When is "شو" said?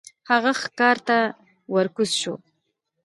2.21-2.35